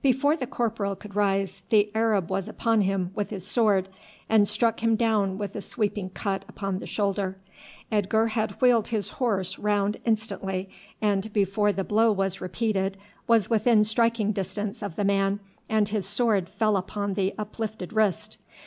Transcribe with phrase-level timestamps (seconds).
[0.00, 3.90] Before the corporal could rise the Arab was upon him with his sword,
[4.26, 7.36] and struck him down with a sweeping cut upon the shoulder.
[7.92, 10.70] Edgar had wheeled his horse round instantly,
[11.02, 16.06] and before the blow was repeated was within striking distance of the man and his
[16.06, 18.38] sword fell upon the uplifted wrist.